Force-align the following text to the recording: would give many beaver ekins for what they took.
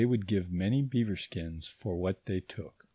would 0.03 0.25
give 0.25 0.51
many 0.51 0.81
beaver 0.81 1.13
ekins 1.13 1.69
for 1.69 1.95
what 1.95 2.25
they 2.25 2.39
took. 2.39 2.87